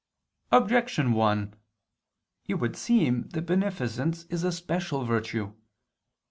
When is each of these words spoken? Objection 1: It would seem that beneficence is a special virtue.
Objection 0.51 1.11
1: 1.13 1.53
It 2.47 2.55
would 2.55 2.75
seem 2.75 3.29
that 3.33 3.43
beneficence 3.43 4.23
is 4.31 4.43
a 4.43 4.51
special 4.51 5.05
virtue. 5.05 5.53